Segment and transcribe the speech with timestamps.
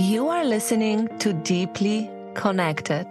[0.00, 3.06] You are listening to Deeply Connected.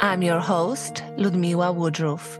[0.00, 2.38] I'm your host, Ludmila Woodruff,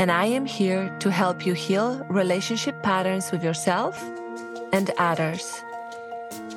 [0.00, 4.02] and I am here to help you heal relationship patterns with yourself
[4.72, 5.62] and others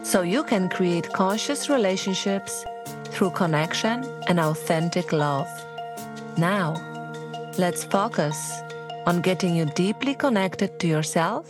[0.02, 2.66] so you can create conscious relationships
[3.12, 5.48] through connection and authentic love.
[6.36, 6.82] Now,
[7.60, 8.36] let's focus
[9.06, 11.48] on getting you deeply connected to yourself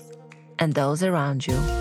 [0.60, 1.77] and those around you.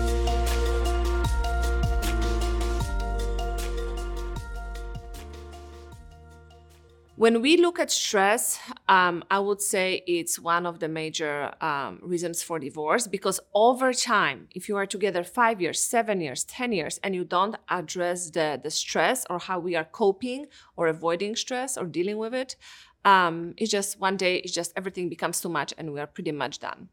[7.17, 11.97] When we look at stress, um, I would say it's one of the major um,
[12.03, 16.73] reasons for divorce because over time, if you are together five years, seven years, 10
[16.73, 20.45] years, and you don't address the, the stress or how we are coping
[20.75, 22.55] or avoiding stress or dealing with it,
[23.03, 26.31] um, it's just one day, it's just everything becomes too much and we are pretty
[26.31, 26.89] much done.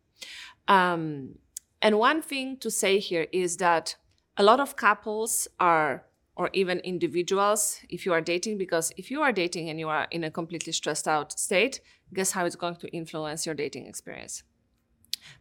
[0.69, 1.35] Um,
[1.83, 3.97] and one thing to say here is that
[4.39, 9.23] a lot of couples are or even individuals if you are dating because if you
[9.23, 11.81] are dating and you are in a completely stressed out state
[12.13, 14.43] guess how it's going to influence your dating experience?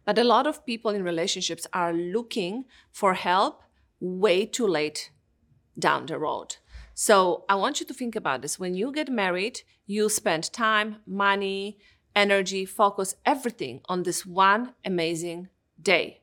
[0.04, 3.62] But a lot of people in relationships are looking for help
[4.00, 5.10] way too late
[5.78, 6.56] down the road.
[6.94, 8.58] So i want you to think about this.
[8.58, 11.78] When you get married you spend time money
[12.14, 15.48] energy focus everything on this one amazing
[15.80, 16.22] day.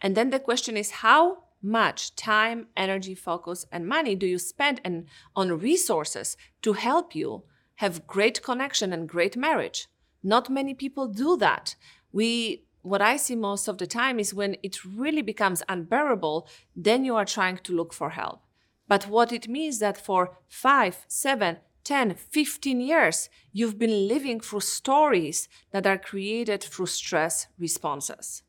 [0.00, 4.80] And then the question is how much time, energy, focus, and money do you spend
[4.84, 7.42] and on resources to help you
[7.76, 9.88] have great connection and great marriage?
[10.22, 11.76] Not many people do that.
[12.12, 17.04] We what I see most of the time is when it really becomes unbearable, then
[17.04, 18.42] you are trying to look for help.
[18.86, 24.60] But what it means that for five, seven, 10, 15 years, you've been living through
[24.60, 28.42] stories that are created through stress responses.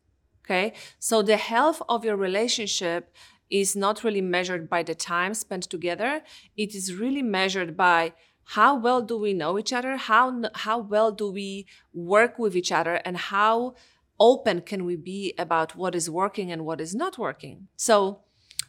[0.49, 0.73] Okay.
[0.97, 3.13] So the health of your relationship
[3.51, 6.23] is not really measured by the time spent together.
[6.57, 8.13] It is really measured by
[8.55, 9.95] how well do we know each other?
[9.97, 12.95] How, how well do we work with each other?
[13.05, 13.75] And how
[14.19, 17.67] open can we be about what is working and what is not working?
[17.75, 18.21] So,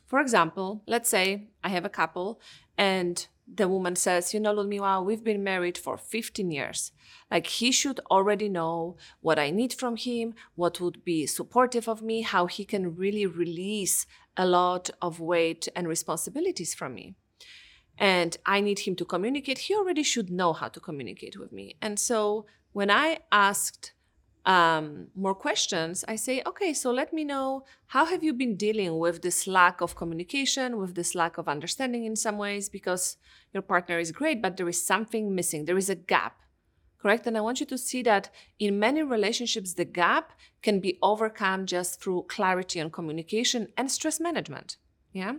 [0.07, 2.43] for example, let's say I have a couple
[2.77, 6.93] and the woman says, You know, Ludmila, we've been married for 15 years.
[7.31, 12.03] Like, he should already know what I need from him, what would be supportive of
[12.03, 14.07] me, how he can really release
[14.37, 17.15] a lot of weight and responsibilities from me.
[17.99, 19.59] And I need him to communicate.
[19.59, 21.77] He already should know how to communicate with me.
[21.83, 23.93] And so, when I asked
[24.47, 28.99] um, more questions, I say, okay, so let me know how have you been dealing
[28.99, 33.17] with this lack of communication, with this lack of understanding in some ways, because
[33.53, 35.65] your partner is great, but there is something missing.
[35.65, 36.41] There is a gap,
[37.01, 37.27] correct?
[37.27, 41.67] And I want you to see that in many relationships, the gap can be overcome
[41.67, 44.79] just through clarity on communication and stress management.
[45.13, 45.35] Yeah.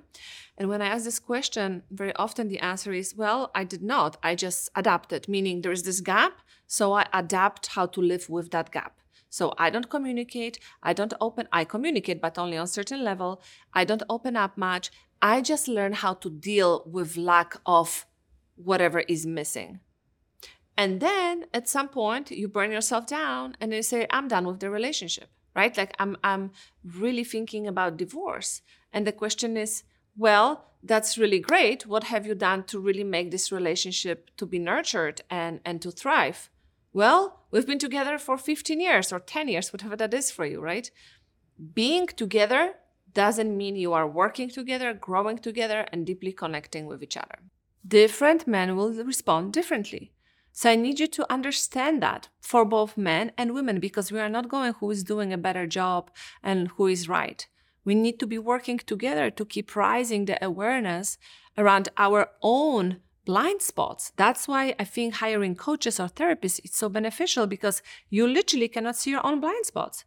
[0.57, 4.17] And when I ask this question, very often the answer is, well, I did not.
[4.21, 6.41] I just adapted, meaning there is this gap.
[6.67, 8.99] So I adapt how to live with that gap.
[9.29, 10.59] So I don't communicate.
[10.83, 13.41] I don't open, I communicate, but only on certain level.
[13.73, 14.91] I don't open up much.
[15.21, 18.05] I just learn how to deal with lack of
[18.55, 19.79] whatever is missing.
[20.77, 24.59] And then at some point you burn yourself down and you say, I'm done with
[24.59, 25.75] the relationship, right?
[25.77, 26.51] Like I'm I'm
[26.83, 28.61] really thinking about divorce.
[28.93, 29.83] And the question is,
[30.17, 31.85] well, that's really great.
[31.85, 35.91] What have you done to really make this relationship to be nurtured and, and to
[35.91, 36.49] thrive?
[36.93, 40.59] Well, we've been together for 15 years or 10 years, whatever that is for you,
[40.59, 40.91] right?
[41.73, 42.73] Being together
[43.13, 47.39] doesn't mean you are working together, growing together, and deeply connecting with each other.
[47.87, 50.11] Different men will respond differently.
[50.53, 54.29] So I need you to understand that for both men and women because we are
[54.29, 56.11] not going who is doing a better job
[56.43, 57.47] and who is right.
[57.83, 61.17] We need to be working together to keep rising the awareness
[61.57, 64.11] around our own blind spots.
[64.15, 68.95] That's why I think hiring coaches or therapists is so beneficial because you literally cannot
[68.97, 70.05] see your own blind spots.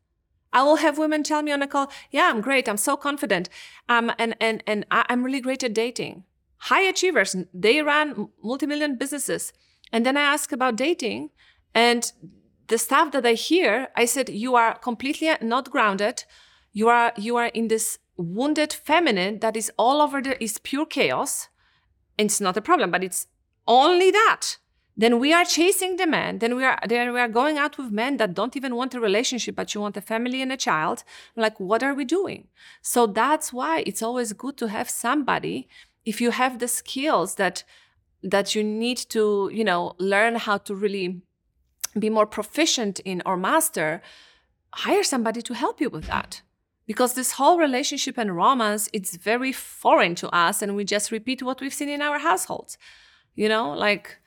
[0.53, 2.69] I will have women tell me on a call, "Yeah, I'm great.
[2.69, 3.49] I'm so confident.
[3.89, 6.25] Um, and and and I'm really great at dating."
[6.59, 9.53] High achievers, they run multi-million businesses.
[9.93, 11.31] And then I ask about dating,
[11.75, 12.11] and
[12.69, 16.25] the stuff that I hear, I said, "You are completely not grounded."
[16.75, 20.85] You are you are in this wounded feminine that is all over the is pure
[20.85, 21.49] chaos.
[22.19, 23.29] It's not a problem but it's
[23.67, 24.59] only that.
[24.97, 26.39] Then we are chasing the man.
[26.39, 29.01] Then we are then we are going out with men that don't even want a
[29.01, 31.05] relationship but you want a family and a child.
[31.37, 32.49] Like what are we doing?
[32.83, 35.69] So that's why it's always good to have somebody
[36.05, 37.65] if you have the skills that
[38.23, 41.23] that you need to you know learn how to really
[41.97, 44.03] be more proficient in or master
[44.75, 46.43] hire somebody to help you with that
[46.87, 51.43] because this whole relationship and romance it's very foreign to us and we just repeat
[51.43, 52.79] what we've seen in our households.
[53.35, 54.19] You know like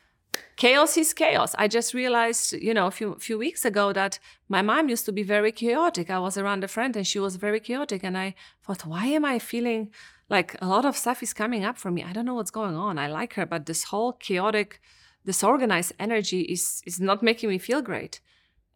[0.55, 1.55] chaos is chaos.
[1.57, 4.19] I just realized you know a few few weeks ago that
[4.49, 6.09] my mom used to be very chaotic.
[6.09, 8.33] I was around a friend and she was very chaotic and i
[8.63, 9.91] thought why am i feeling
[10.29, 12.03] like a lot of stuff is coming up for me?
[12.03, 12.97] I don't know what's going on.
[12.97, 14.81] I like her but this whole chaotic
[15.25, 18.21] disorganized energy is is not making me feel great.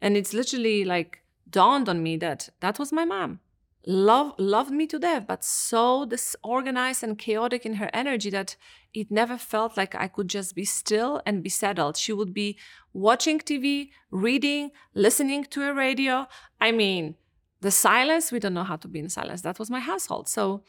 [0.03, 3.39] And it's literally like dawned on me that that was my mom
[3.85, 8.55] love loved me to death but so disorganized and chaotic in her energy that
[8.93, 11.97] it never felt like i could just be still and be settled.
[11.97, 12.57] She would be
[12.93, 16.27] watching tv reading listening to a radio.
[16.59, 17.15] I mean
[17.61, 19.41] the silence we don't know how to be in silence.
[19.41, 20.29] That was my household.
[20.29, 20.63] So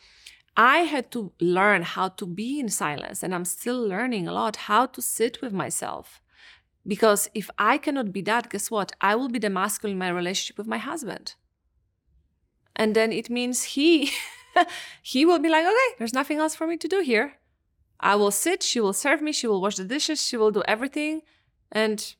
[0.56, 4.56] i had to learn how to be in silence and i'm still learning a lot
[4.56, 6.22] how to sit with myself.
[6.86, 8.92] Because if i cannot be that guess what?
[9.02, 11.34] I will be the masculine in my relationship with my husband
[12.74, 14.12] and then it means he
[15.02, 17.34] he will be like okay there's nothing else for me to do here.
[18.00, 20.62] I will sit she will serve me she will wash the dishes she will do
[20.66, 21.22] everything
[21.70, 22.16] and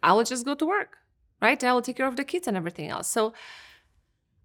[0.00, 0.98] i will just go to work
[1.40, 1.62] right?
[1.62, 3.08] I will take care of the kids and everything else.
[3.08, 3.32] So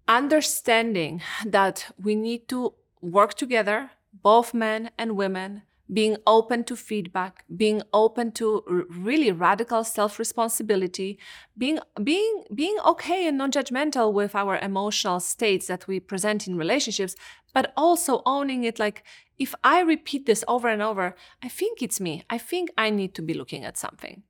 [0.06, 7.44] understanding that we need to work together both men and women being open to feedback
[7.56, 11.18] being open to r- really radical self-responsibility
[11.58, 17.14] being being being okay and non-judgmental with our emotional states that we present in relationships
[17.52, 19.04] but also owning it like
[19.38, 22.24] if i repeat this over and over i think it's me.
[22.30, 24.22] I think i need to be looking at something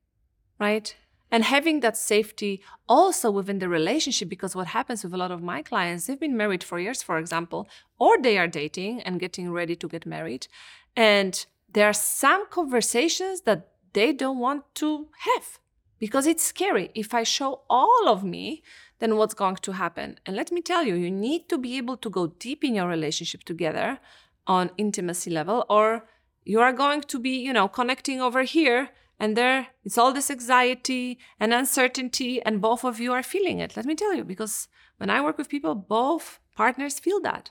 [0.59, 0.95] right?
[1.31, 5.41] And having that safety also within the relationship because what happens with a lot of
[5.41, 7.67] my clients they've been married for years for example
[7.99, 10.47] or they are dating and getting ready to get married
[10.95, 15.59] and there are some conversations that they don't want to have
[15.99, 16.91] because it's scary.
[16.93, 18.63] If I show all of me,
[18.99, 20.19] then what's going to happen?
[20.25, 22.87] And let me tell you, you need to be able to go deep in your
[22.87, 23.99] relationship together
[24.47, 26.07] on intimacy level, or
[26.43, 28.89] you are going to be, you know, connecting over here
[29.19, 33.75] and there it's all this anxiety and uncertainty and both of you are feeling it
[33.75, 37.49] let me tell you because when i work with people both partners feel that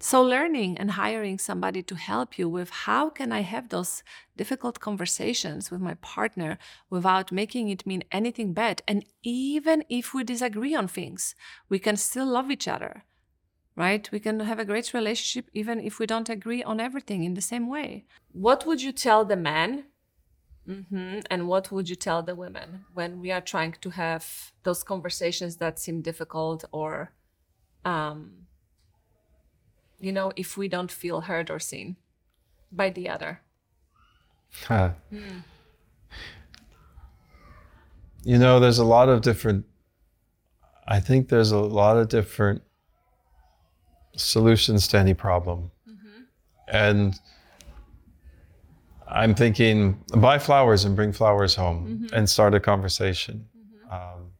[0.00, 4.02] so, learning and hiring somebody to help you with how can I have those
[4.36, 6.58] difficult conversations with my partner
[6.90, 8.82] without making it mean anything bad.
[8.88, 11.34] And even if we disagree on things,
[11.68, 13.04] we can still love each other,
[13.76, 14.10] right?
[14.10, 17.40] We can have a great relationship even if we don't agree on everything in the
[17.40, 18.04] same way.
[18.32, 19.84] What would you tell the man?
[20.68, 21.20] Mm-hmm.
[21.30, 25.58] And what would you tell the women when we are trying to have those conversations
[25.58, 27.12] that seem difficult or
[27.84, 28.46] um,
[30.04, 31.96] you know, if we don't feel heard or seen
[32.70, 33.40] by the other.
[34.66, 34.90] Huh.
[35.12, 35.42] Mm.
[38.22, 39.64] You know, there's a lot of different,
[40.86, 42.62] I think there's a lot of different
[44.16, 45.70] solutions to any problem.
[45.88, 46.22] Mm-hmm.
[46.68, 47.14] And
[49.08, 52.14] I'm thinking, buy flowers and bring flowers home mm-hmm.
[52.14, 53.46] and start a conversation.
[53.56, 53.94] Mm-hmm.
[53.94, 54.30] Um,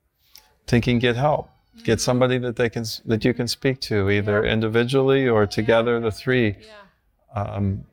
[0.66, 1.50] thinking, get help
[1.82, 4.52] get somebody that they can that you can speak to either yeah.
[4.52, 7.42] individually or together the three yeah.
[7.42, 7.84] um,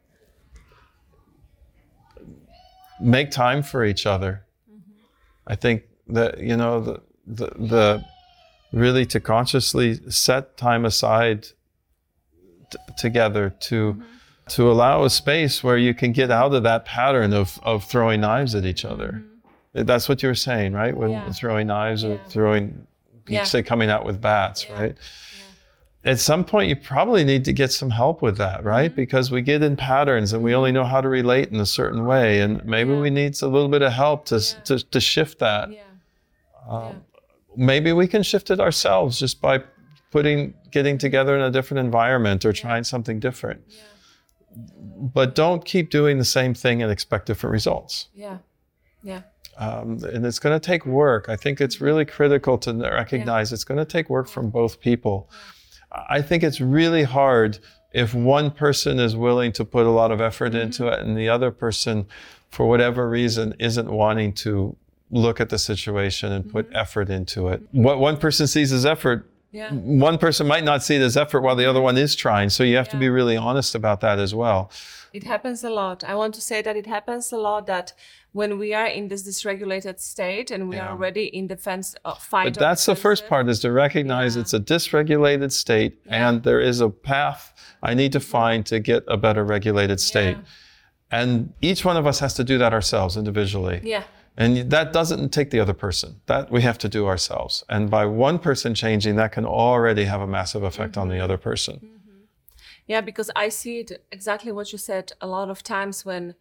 [3.00, 4.92] make time for each other mm-hmm.
[5.48, 8.06] i think that you know the, the the
[8.72, 11.44] really to consciously set time aside
[12.70, 14.04] t- together to mm-hmm.
[14.48, 18.22] to allow a space where you can get out of that pattern of of throwing
[18.22, 19.84] knives at each other mm-hmm.
[19.86, 21.32] that's what you were saying right when yeah.
[21.32, 22.86] throwing knives or throwing
[23.28, 23.44] yeah.
[23.44, 24.80] say coming out with bats, yeah.
[24.80, 24.96] right?
[24.96, 26.12] Yeah.
[26.12, 28.90] At some point, you probably need to get some help with that, right?
[28.90, 28.96] Mm-hmm.
[28.96, 32.06] Because we get in patterns and we only know how to relate in a certain
[32.06, 35.70] way, and maybe we need a little bit of help to to, to shift that.
[36.68, 37.04] Um,
[37.56, 39.64] maybe we can shift it ourselves just by
[40.12, 43.62] putting getting together in a different environment or trying something different.
[44.54, 48.08] But don't keep doing the same thing and expect different results.
[48.14, 48.40] Yeah.
[49.04, 49.22] Yeah.
[49.58, 51.28] Um, and it's going to take work.
[51.28, 53.56] I think it's really critical to recognize yeah.
[53.56, 55.30] it's going to take work from both people.
[55.92, 57.60] I think it's really hard
[57.94, 60.62] if one person is willing to put a lot of effort mm-hmm.
[60.62, 62.08] into it and the other person,
[62.50, 64.76] for whatever reason, isn't wanting to
[65.12, 66.78] look at the situation and put mm-hmm.
[66.78, 67.62] effort into it.
[67.72, 69.74] What one person sees as effort, yeah.
[69.74, 72.50] one person might not see it as effort while the other one is trying.
[72.50, 72.94] So you have yeah.
[72.94, 74.72] to be really honest about that as well.
[75.12, 76.06] It happens a lot.
[76.06, 77.92] I want to say that it happens a lot that
[78.34, 80.86] when we are in this dysregulated state and we yeah.
[80.86, 82.54] are already in defense of uh, fight.
[82.54, 84.42] But that's the first part is to recognize yeah.
[84.42, 86.30] it's a dysregulated state yeah.
[86.30, 90.38] and there is a path I need to find to get a better regulated state.
[91.10, 93.82] And each one of us has to do that ourselves individually.
[93.84, 94.04] Yeah.
[94.38, 96.22] And that doesn't take the other person.
[96.28, 97.66] That we have to do ourselves.
[97.68, 101.24] And by one person changing, that can already have a massive effect on the mm-hmm.
[101.24, 101.76] other person.
[101.76, 102.22] Mm-hmm.
[102.88, 106.36] Yeah, because I see it exactly what you said a lot of times when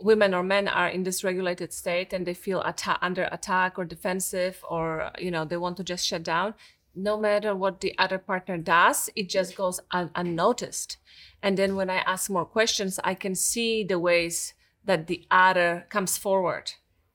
[0.00, 4.64] women or men are in dysregulated state and they feel atta- under attack or defensive
[4.68, 6.54] or you know they want to just shut down
[6.94, 10.96] no matter what the other partner does it just goes un- unnoticed.
[11.42, 14.54] And then when i ask more questions i can see the ways
[14.84, 16.72] that the other comes forward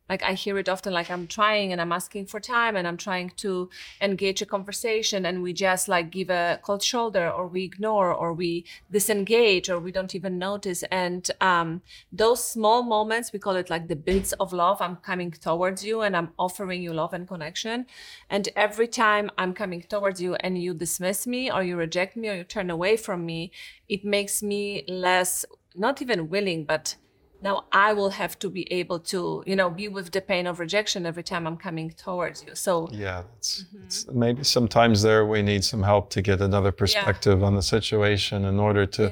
[0.09, 2.97] like i hear it often like i'm trying and i'm asking for time and i'm
[2.97, 3.69] trying to
[4.01, 8.33] engage a conversation and we just like give a cold shoulder or we ignore or
[8.33, 10.83] we disengage or we don't even notice.
[10.83, 11.81] And um,
[12.11, 16.01] those small moments we call it like the bits of love i'm coming towards you
[16.01, 17.85] and i'm offering you love and connection.
[18.29, 22.29] And every time i'm coming towards you and you dismiss me or you reject me
[22.29, 23.51] or you turn away from me
[23.89, 25.45] it makes me less
[25.75, 26.95] not even willing but
[27.45, 30.59] now I will have to be able to, you know, be with the pain of
[30.65, 32.53] rejection every time I'm coming towards you.
[32.55, 33.85] So yeah, it's, mm-hmm.
[33.85, 38.37] it's maybe sometimes there we need some help to get another perspective on the situation
[38.51, 39.11] in order to Yeah.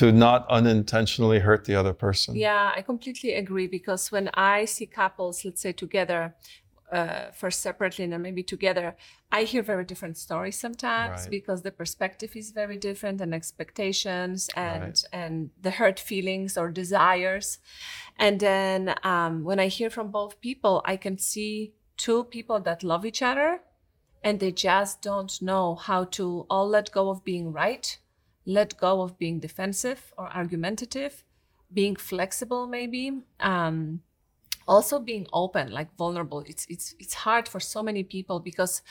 [0.00, 2.30] to not unintentionally hurt the other person.
[2.48, 6.20] Yeah, I completely agree because when I see couples, let's say together,
[6.92, 8.96] uh, first separately and then maybe together,
[9.30, 11.30] I hear very different stories sometimes Right.
[11.30, 15.04] because the perspective is very different and expectations and Right.
[15.12, 17.58] and the hurt feelings or desires.
[18.18, 22.82] And then um, when I hear from both people, I can see two people that
[22.82, 23.60] love each other
[24.22, 27.98] and they just don't know how to all let go of being right,
[28.44, 31.24] let go of being defensive or argumentative,
[31.72, 34.02] being flexible maybe, um,
[34.66, 36.40] also being open, like vulnerable.
[36.46, 38.82] It's it's it's hard for so many people because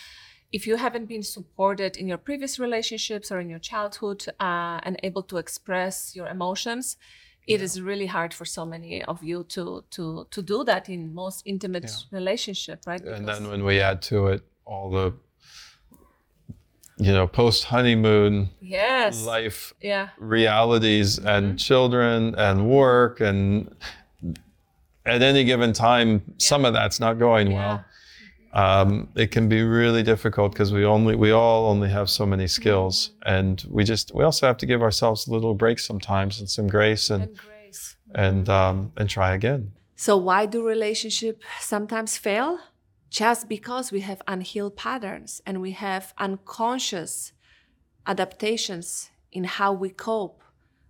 [0.52, 5.00] if you haven't been supported in your previous relationships or in your childhood uh, and
[5.04, 6.98] able to express your emotions,
[7.48, 11.14] it is really hard for so many of you to to to do that in
[11.14, 13.02] most intimate relationship, right?
[13.02, 15.14] And then when we add to it all the
[17.00, 20.10] you know, post honeymoon yes, life yeah.
[20.18, 21.28] realities Mm-hmm.
[21.28, 23.74] and children and work and
[25.10, 27.84] at any given time some of that's not going well
[28.52, 32.48] um, it can be really difficult because we only we all only have so many
[32.48, 33.36] skills Mm-hmm.
[33.38, 36.68] and we just we also have to give ourselves a little break sometimes and some
[36.68, 37.96] grace and And grace.
[38.28, 39.62] and um, and try again
[40.08, 42.52] So why do relationships sometimes fail?
[43.24, 47.34] Just because we have unhealed patterns and we have unconscious
[48.08, 50.42] adaptations in how we cope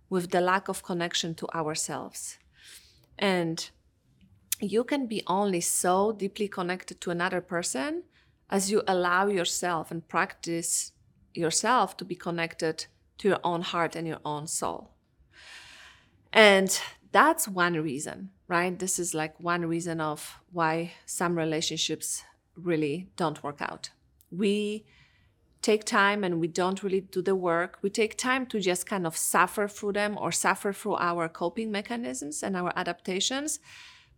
[0.08, 2.38] with the lack of connection to ourselves.
[3.18, 3.70] And
[4.60, 8.04] you can be only so deeply connected to another person
[8.48, 10.92] as you allow yourself and practice
[11.34, 12.86] yourself to be connected
[13.18, 14.90] to your own heart and your own soul.
[16.32, 16.80] And
[17.12, 18.78] that's one reason, right?
[18.78, 22.22] This is like one reason of why some relationships
[22.56, 23.90] really don't work out.
[24.30, 24.84] We
[25.62, 27.78] take time and we don't really do the work.
[27.82, 31.70] We take time to just kind of suffer through them or suffer through our coping
[31.70, 33.60] mechanisms and our adaptations.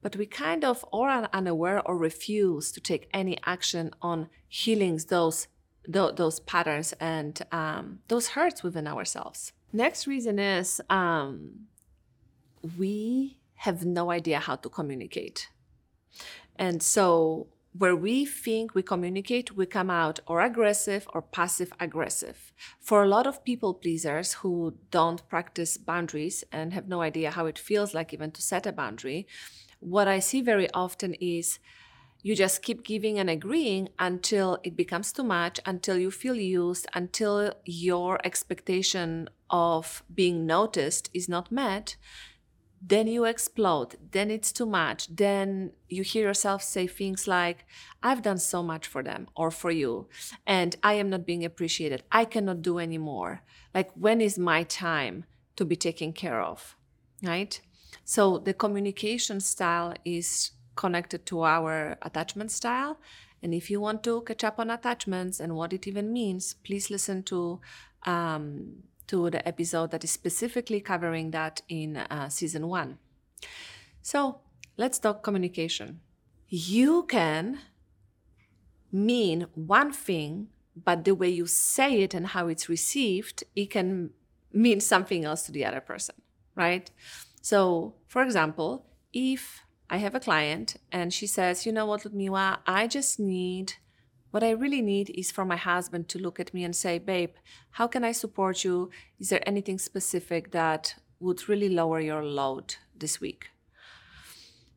[0.02, 5.00] But we kind of or are unaware or refuse to take any action on healing
[5.08, 5.48] those
[5.88, 9.52] tho- those patterns and um, those hurts within ourselves.
[9.72, 11.66] Next reason is um,
[12.76, 15.48] we have no idea how to communicate.
[16.56, 17.46] And so,
[17.78, 22.52] where we think we communicate, we come out or aggressive or passive aggressive.
[22.80, 27.46] For a lot of people pleasers who don't practice boundaries and have no idea how
[27.46, 29.26] it feels like even to set a boundary,
[29.82, 31.58] what I see very often is
[32.22, 36.86] you just keep giving and agreeing until it becomes too much, until you feel used,
[36.94, 41.96] until your expectation of being noticed is not met.
[42.84, 47.64] Then you explode then it's too much then you hear yourself say things like
[48.02, 50.08] i've done so much for them or for you
[50.48, 52.02] and i am not being appreciated.
[52.10, 53.42] I cannot do anymore.
[53.72, 56.76] Like when is my time to be taken care of
[57.22, 57.60] right
[58.04, 62.98] so the communication style is connected to our attachment style
[63.42, 66.90] and if you want to catch up on attachments and what it even means please
[66.90, 67.60] listen to
[68.04, 68.82] um,
[69.12, 72.98] to the episode that is specifically covering that in uh, season one.
[74.00, 74.40] So
[74.78, 76.00] let's talk communication.
[76.48, 77.58] You can
[78.90, 84.10] mean one thing, but the way you say it and how it's received, it can
[84.50, 86.14] mean something else to the other person,
[86.54, 86.90] right?
[87.42, 92.60] So, for example, if I have a client and she says, you know what, Ludmila,
[92.66, 93.74] I just need
[94.30, 97.34] what I really need is for my husband to look at me and say, Babe,
[97.72, 98.90] how can I support you?
[99.20, 103.50] Is there anything specific that would really lower your load this week?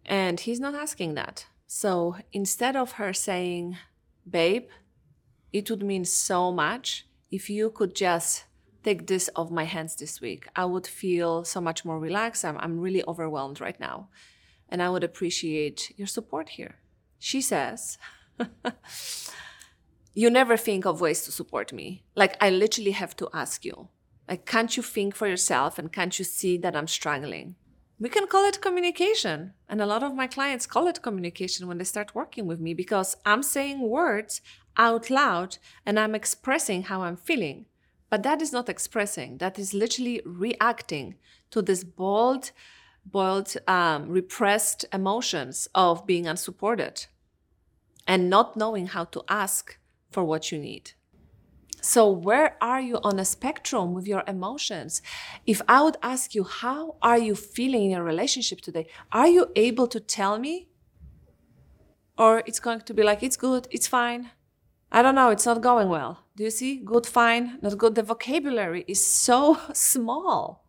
[0.05, 1.45] And he's not asking that.
[1.67, 3.77] So instead of her saying,
[4.29, 4.67] Babe,
[5.53, 8.43] it would mean so much if you could just
[8.85, 10.47] take this off my hands this week.
[10.55, 12.45] I would feel so much more relaxed.
[12.45, 14.09] I'm, I'm really overwhelmed right now.
[14.69, 16.75] And I would appreciate your support here.
[17.19, 17.97] She says,
[20.13, 22.03] You never think of ways to support me.
[22.15, 23.89] Like, I literally have to ask you.
[24.29, 27.55] Like, can't you think for yourself and can't you see that I'm struggling?
[27.99, 29.53] We can call it communication.
[29.67, 32.73] And a lot of my clients call it communication when they start working with me
[32.73, 34.41] because I'm saying words
[34.77, 37.65] out loud and I'm expressing how I'm feeling.
[38.09, 41.15] But that is not expressing, that is literally reacting
[41.51, 42.51] to this bold,
[43.05, 47.07] boiled, um, repressed emotions of being unsupported
[48.07, 49.77] and not knowing how to ask
[50.11, 50.91] for what you need.
[51.81, 55.03] So, where are you on a spectrum with your emotions?
[55.45, 58.87] If I would ask you, how are you feeling in your relationship today?
[59.11, 60.67] Are you able to tell me?
[62.17, 64.31] Or it's going to be like, it's good, it's fine.
[64.91, 66.23] I don't know, it's not going well.
[66.35, 66.77] Do you see?
[66.77, 67.95] Good, fine, not good.
[67.95, 70.65] The vocabulary is so small.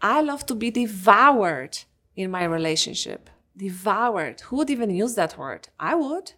[0.00, 1.78] I love to be devoured
[2.16, 3.30] in my relationship.
[3.56, 4.40] Devoured.
[4.42, 5.68] Who would even use that word?
[5.78, 6.32] I would.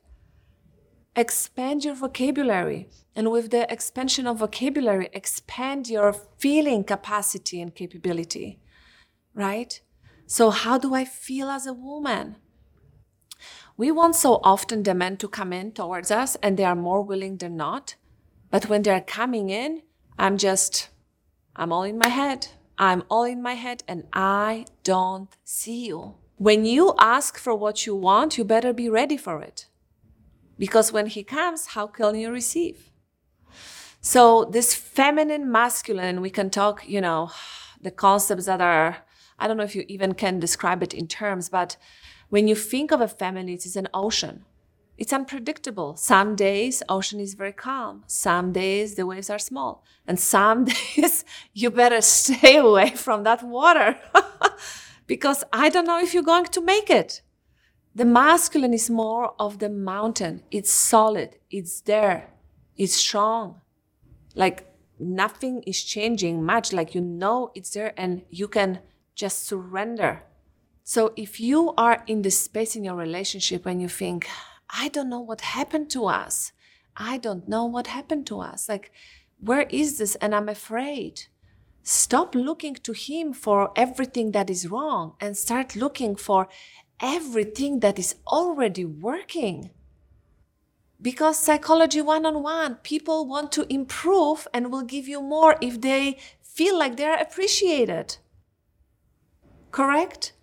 [1.16, 2.88] Expand your vocabulary.
[3.14, 8.60] And with the expansion of vocabulary, expand your feeling capacity and capability.
[9.32, 9.80] Right?
[10.26, 12.36] So, how do I feel as a woman?
[13.76, 17.02] We want so often the men to come in towards us and they are more
[17.02, 17.96] willing than not.
[18.50, 19.82] But when they're coming in,
[20.16, 20.90] I'm just,
[21.56, 22.48] I'm all in my head.
[22.78, 26.14] I'm all in my head and I don't see you.
[26.36, 29.66] When you ask for what you want, you better be ready for it.
[30.58, 32.90] Because when he comes, how can you receive?
[34.00, 37.30] So, this feminine, masculine, we can talk, you know,
[37.80, 38.98] the concepts that are,
[39.38, 41.76] I don't know if you even can describe it in terms, but
[42.34, 44.44] when you think of a family, it is an ocean.
[44.98, 45.94] It's unpredictable.
[45.94, 48.02] Some days ocean is very calm.
[48.08, 49.84] Some days the waves are small.
[50.04, 50.64] And some
[50.96, 54.00] days you better stay away from that water
[55.06, 57.22] because I don't know if you're going to make it.
[57.94, 60.42] The masculine is more of the mountain.
[60.50, 61.36] It's solid.
[61.52, 62.30] It's there.
[62.76, 63.60] It's strong.
[64.34, 66.72] Like nothing is changing much.
[66.72, 68.80] Like you know it's there and you can
[69.14, 70.24] just surrender
[70.84, 74.28] so if you are in this space in your relationship when you think,
[74.68, 76.52] I don't know what happened to us,
[76.94, 78.92] I don't know what happened to us, like,
[79.40, 80.14] where is this?
[80.16, 81.22] And I'm afraid.
[81.82, 86.48] Stop looking to Him for everything that is wrong and start looking for
[87.00, 89.70] everything that is already working.
[91.00, 95.80] Because psychology one on one, people want to improve and will give you more if
[95.80, 98.18] they feel like they're appreciated.
[99.70, 100.33] Correct?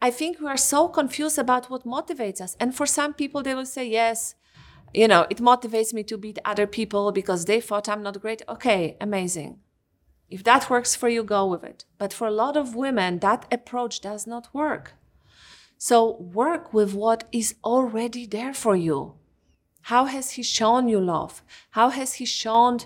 [0.00, 2.56] I think we are so confused about what motivates us.
[2.60, 4.34] And for some people, they will say, yes,
[4.92, 8.42] you know, it motivates me to beat other people because they thought I'm not great.
[8.48, 9.58] Okay, amazing.
[10.28, 11.84] If that works for you, go with it.
[11.98, 14.94] But for a lot of women, that approach does not work.
[15.78, 19.14] So work with what is already there for you.
[19.82, 21.42] How has he shown you love?
[21.70, 22.80] How has he shown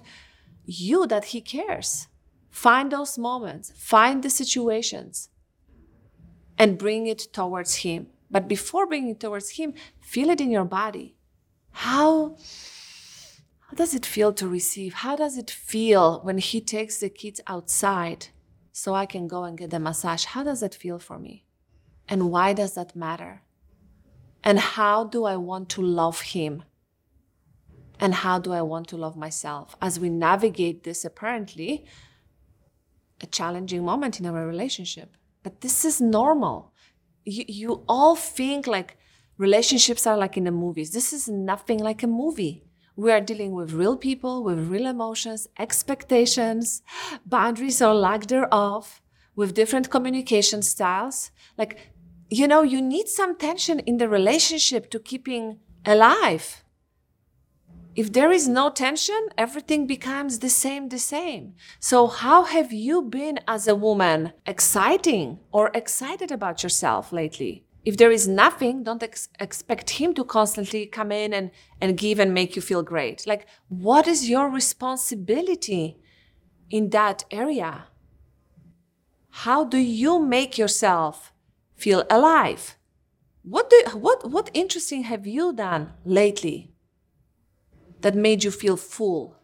[0.66, 2.08] you that he cares?
[2.50, 5.28] Find those moments, find the situations,
[6.60, 8.08] and bring it towards Him.
[8.30, 11.16] But before bringing it towards Him, feel it in your body.
[11.72, 12.36] How,
[13.60, 14.92] how does it feel to receive?
[14.92, 18.26] How does it feel when He takes the kids outside
[18.72, 20.26] so I can go and get the massage?
[20.26, 21.46] How does that feel for me?
[22.06, 23.40] And why does that matter?
[24.44, 26.64] And how do I want to love Him?
[27.98, 29.76] And how do I want to love myself?
[29.80, 31.86] As we navigate this, apparently,
[33.22, 35.16] a challenging moment in our relationship.
[35.42, 36.72] But this is normal.
[37.24, 38.96] You, you all think like
[39.38, 40.92] relationships are like in the movies.
[40.92, 42.64] This is nothing like a movie.
[42.96, 46.82] We are dealing with real people, with real emotions, expectations,
[47.24, 49.00] boundaries or lack thereof,
[49.34, 51.30] with different communication styles.
[51.56, 51.78] Like,
[52.28, 56.62] you know, you need some tension in the relationship to keeping alive
[57.96, 61.54] if there is no tension, everything becomes the same, the same.
[61.80, 67.64] So, how have you been as a woman exciting or excited about yourself lately?
[67.84, 71.50] If there is nothing, don't ex- expect him to constantly come in and,
[71.80, 73.26] and give and make you feel great.
[73.26, 75.98] Like, what is your responsibility
[76.68, 77.86] in that area?
[79.30, 81.32] How do you make yourself
[81.74, 82.76] feel alive?
[83.42, 86.70] What, do, what, what interesting have you done lately?
[88.02, 89.36] That made you feel full.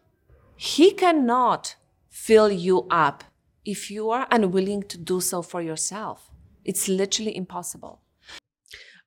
[0.55, 1.75] He cannot
[2.09, 3.23] fill you up
[3.65, 6.31] if you are unwilling to do so for yourself.
[6.65, 8.01] It's literally impossible.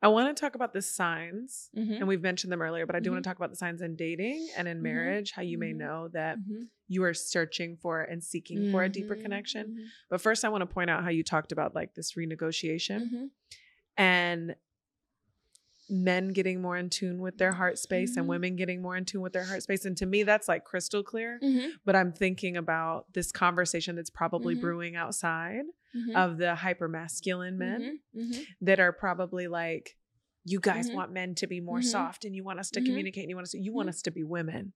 [0.02, 1.96] I want to talk about the signs, Mhm.
[1.98, 3.24] and we've mentioned them earlier, but I do want Mhm.
[3.24, 4.82] to talk about the signs in dating and in Mhm.
[4.82, 5.76] marriage, how you may Mhm.
[5.76, 6.68] know that Mhm.
[6.88, 9.90] you are searching for and seeking for a deeper connection.
[10.08, 13.30] But first, I want to point out how you talked about like this renegotiation
[13.98, 14.54] and
[15.90, 18.30] men getting more in tune with their heart space and Mhm.
[18.30, 19.84] women getting more in tune with their heart space.
[19.84, 21.38] And to me, that's like crystal clear.
[21.42, 21.72] Mhm.
[21.84, 24.60] But I'm thinking about this conversation that's probably Mhm.
[24.60, 26.14] brewing outside Mhm.
[26.14, 28.30] of the hyper masculine men Mhm.
[28.32, 28.46] Mhm.
[28.62, 29.96] that are probably like,
[30.44, 33.30] you guys want men to be more soft and you want us to communicate and
[33.30, 34.72] you want us to, you want us to be women.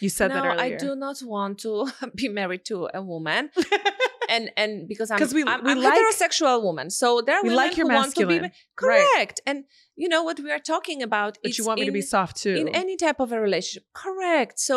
[0.00, 0.76] You said no, that earlier.
[0.76, 3.50] I do not want to be married to a woman.
[4.34, 7.42] and and because I'm 'Cause we- I'm, we I'm like- heterosexual woman, so there are
[7.44, 8.52] We women like your who want to be masculine.
[8.82, 9.06] Right.
[9.14, 9.36] correct.
[9.48, 9.58] And
[10.02, 11.32] you know what we are talking about?
[11.42, 12.54] but you want me to be soft too.
[12.62, 14.76] in any type of a relationship correct so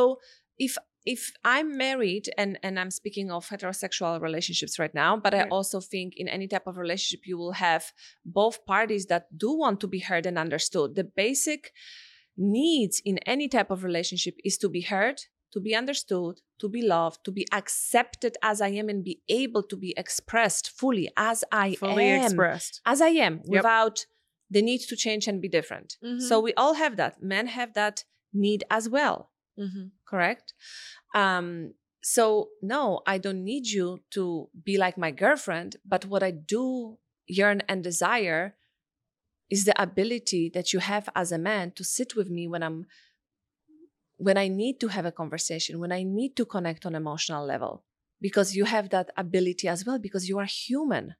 [0.67, 0.73] if
[1.15, 1.21] if
[1.53, 6.07] i'm married and and i'm speaking of heterosexual relationships right now but i also think
[6.21, 7.83] in any type of relationship you will have
[8.39, 11.61] both parties that do want to be heard and understood the basic
[12.37, 15.17] needs in any type of relationship is to be heard
[15.55, 19.63] to be understood to be loved to be accepted as i am and be able
[19.71, 22.81] to be expressed fully as i fully am expressed.
[22.93, 23.97] as i am without
[24.55, 26.21] the need to change and be different Mhm.
[26.27, 27.13] so we all have that.
[27.33, 27.95] Men have that
[28.45, 29.19] need as well,
[29.65, 29.85] Mhm.
[30.11, 30.47] correct?
[31.21, 31.47] Um,
[32.15, 32.23] so
[32.61, 34.23] no, I don't need you to
[34.67, 36.99] be like my girlfriend, but what I do
[37.37, 38.43] yearn and desire
[39.49, 42.85] is the ability that you have as a man to sit with me when I'm
[44.17, 47.83] when I need to have a conversation, when I need to connect on emotional level,
[48.21, 51.15] because you have that ability as well, because you are human.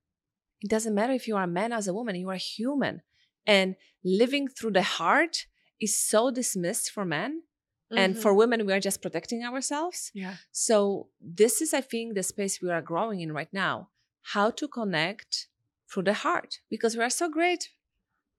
[0.62, 3.02] It doesn't matter if you are a man as a woman, you are human.
[3.46, 5.46] And living through the heart
[5.80, 7.44] is so dismissed for men.
[7.92, 8.22] And Mhm.
[8.22, 10.12] for women, we are just protecting ourselves.
[10.16, 10.38] yeah.
[10.52, 13.90] So, this is, I think, the space we are growing in right now
[14.34, 15.48] how to connect
[15.88, 17.70] through the heart, because we are so great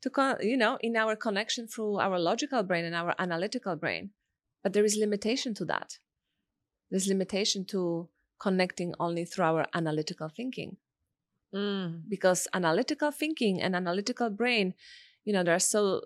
[0.00, 4.10] to, con- you know, in our connection through our logical brain and our analytical brain.
[4.66, 6.00] But there is limitation to that.
[6.90, 8.08] There's limitation to
[8.40, 10.78] connecting only through our analytical thinking
[11.54, 12.02] Mm.
[12.08, 14.74] because analytical thinking and analytical brain
[15.24, 16.02] you know they're so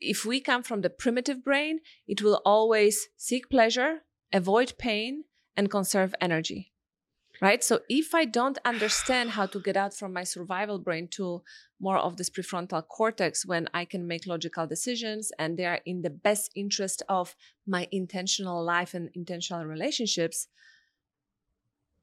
[0.00, 5.24] if we come from the primitive brain it will always seek pleasure avoid pain
[5.54, 6.71] and conserve energy
[7.42, 11.42] right so if i don't understand how to get out from my survival brain to
[11.80, 16.02] more of this prefrontal cortex when i can make logical decisions and they are in
[16.02, 17.34] the best interest of
[17.66, 20.46] my intentional life and intentional relationships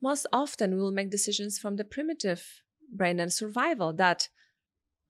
[0.01, 4.29] most often we will make decisions from the primitive brain and survival that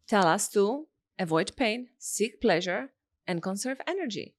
[0.08, 0.88] tell us to
[1.18, 2.92] avoid pain, seek pleasure,
[3.28, 4.36] and conserve energy.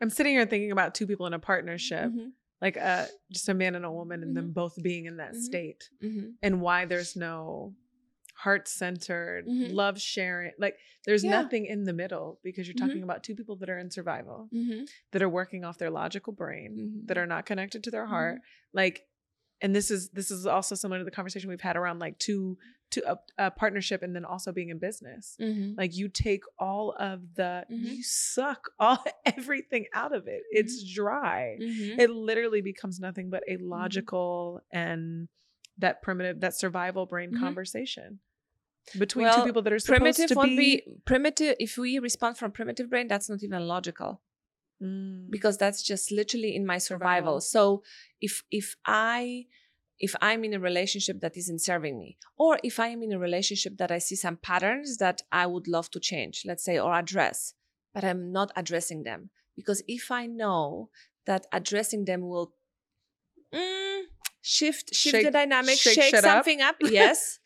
[0.00, 3.54] I'm sitting here thinking about two people in a partnership, Mhm, like uh, just a
[3.54, 4.54] man and a woman, and them Mhm.
[4.54, 5.42] both being in that Mhm.
[5.42, 7.74] state, mhm, and why there's no
[8.34, 9.72] heart centered, Mhm.
[9.72, 10.52] love sharing.
[10.58, 11.30] Like there's Yeah.
[11.42, 14.88] nothing in the middle because you're talking about two people that are in survival, mhm,
[15.12, 18.40] that are working off their logical brain, that are not connected to their heart.
[18.72, 19.08] Like,
[19.60, 22.56] and this is this is also similar to the conversation we've had around like two
[22.90, 25.36] to a, a partnership and then also being in business.
[25.40, 25.76] Mhm.
[25.76, 27.96] Like you take all of the Mhm.
[27.96, 30.42] you suck all everything out of it.
[30.50, 30.94] It's Mm-hmm.
[30.94, 31.58] dry.
[31.60, 31.98] Mhm.
[31.98, 33.68] It literally becomes nothing but a Mm-hmm.
[33.68, 35.28] logical and
[35.76, 37.40] that primitive that survival brain Mhm.
[37.40, 38.20] conversation
[38.98, 42.38] between Well, two people that are supposed primitive to be, be primitive if we respond
[42.38, 44.22] from primitive brain that's not even logical
[44.82, 47.40] Mm, because that's just literally in my survival.
[47.40, 47.40] Survival.
[47.40, 47.82] So
[48.20, 49.46] if if I
[49.98, 53.18] if I'm in a relationship that isn't serving me, or if I am in a
[53.18, 56.92] relationship that I see some patterns that I would love to change, let's say, or
[56.94, 57.54] address,
[57.92, 59.30] but I'm not addressing them.
[59.56, 60.90] Because if I know
[61.26, 62.52] that addressing them will
[63.52, 64.02] mm,
[64.40, 66.44] shift shift the Shake- dynamic, shake shake, shit up.
[66.44, 67.37] something up, yes.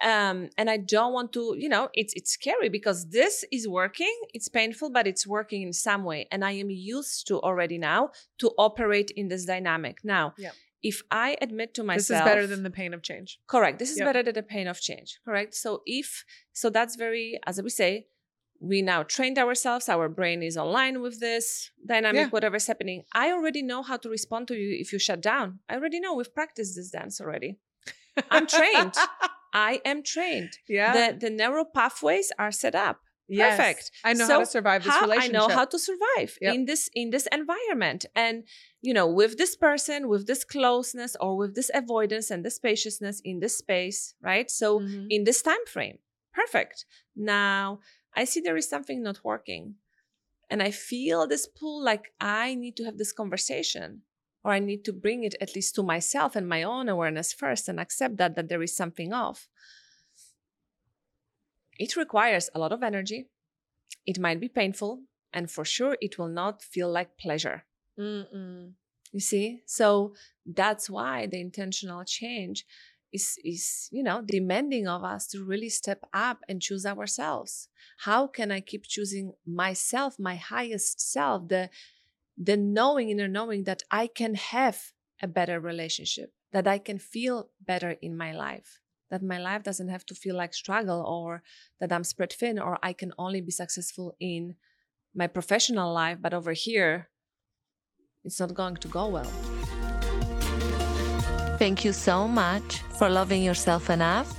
[0.00, 4.14] Um, and I don't want to, you know, it's it's scary because this is working.
[4.32, 8.10] It's painful, but it's working in some way, and I am used to already now
[8.38, 9.96] to operate in this dynamic.
[10.04, 10.54] Now, Yep.
[10.82, 13.40] if I admit to myself, this is better than the pain of change.
[13.48, 13.78] correct.
[13.80, 14.06] This is Yep.
[14.08, 15.18] better than the pain of change.
[15.24, 15.54] Correct.
[15.54, 18.06] So if so, that's very as we say.
[18.60, 19.88] We now trained ourselves.
[19.88, 22.28] Our brain is online with this dynamic, Yeah.
[22.30, 23.04] whatever's happening.
[23.12, 25.60] I already know how to respond to you if you shut down.
[25.68, 26.12] I already know.
[26.16, 27.50] We've practiced this dance already.
[28.32, 28.94] I'm trained.
[29.52, 30.58] I am trained.
[30.68, 30.92] yeah.
[30.92, 33.00] The the neural pathways are set up.
[33.30, 33.58] Yes.
[33.58, 33.90] perfect.
[34.04, 35.28] I know So how to survive this how relationship.
[35.28, 36.54] I know how to survive Yep.
[36.54, 38.44] in this in this environment, and
[38.80, 43.20] you know, with this person, with this closeness, or with this avoidance and this spaciousness
[43.24, 44.50] in this space, right?
[44.50, 45.06] So Mhm.
[45.10, 45.98] in this time frame,
[46.32, 46.86] perfect.
[47.16, 47.80] Now
[48.14, 49.76] I see there is something not working,
[50.50, 54.02] and I feel this pull like I need to have this conversation.
[54.48, 57.68] Or I need to bring it at least to myself and my own awareness first
[57.68, 59.48] and accept that that there is something off
[61.78, 63.28] it requires a lot of energy.
[64.06, 67.64] It might be painful, and for sure, it will not feel like pleasure.
[67.98, 68.72] Mm-mm.
[69.12, 69.62] You see?
[69.66, 72.66] So that's why the intentional change
[73.12, 77.68] is, is, you know, demanding of us to really step up and choose ourselves.
[77.98, 81.70] How can I keep choosing myself, my highest self, the
[82.40, 87.50] the knowing, inner knowing that I can have a better relationship, that I can feel
[87.60, 91.42] better in my life, that my life doesn't have to feel like struggle or
[91.80, 94.54] that I'm spread thin or I can only be successful in
[95.14, 97.08] my professional life, but over here,
[98.24, 99.32] it's not going to go well.
[101.58, 104.32] Thank you so much for loving yourself enough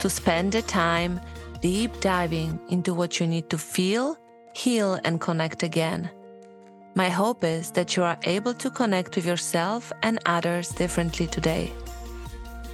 [0.00, 1.18] to spend the time
[1.62, 4.18] deep diving into what you need to feel,
[4.54, 6.10] heal, and connect again.
[6.98, 11.72] My hope is that you are able to connect with yourself and others differently today.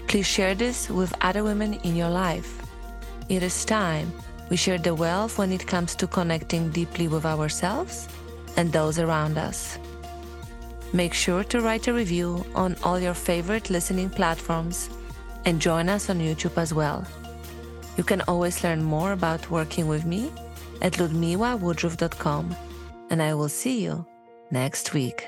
[0.09, 2.63] Please share this with other women in your life.
[3.29, 4.11] It is time
[4.49, 8.09] we share the wealth when it comes to connecting deeply with ourselves
[8.57, 9.79] and those around us.
[10.95, 14.89] Make sure to write a review on all your favorite listening platforms
[15.45, 17.07] and join us on YouTube as well.
[17.99, 20.33] You can always learn more about working with me
[20.81, 22.57] at ludmilawoodruff.com,
[23.11, 24.07] and I will see you
[24.51, 25.27] next week.